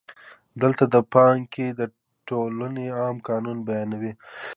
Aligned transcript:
دلته 0.61 0.83
د 0.93 0.95
پانګې 1.13 1.67
د 1.79 1.81
ټولونې 2.27 2.85
عام 2.99 3.17
قانون 3.29 3.57
بیانوو 3.67 4.11